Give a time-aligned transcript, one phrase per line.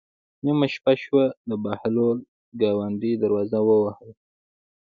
[0.43, 2.17] نیمه شپه شوه د بهلول
[2.61, 4.13] ګاونډي دروازه ووهله.